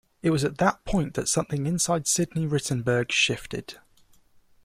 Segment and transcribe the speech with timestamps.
[0.23, 3.75] It was at that point that something inside Sidney Rittenberg shifted.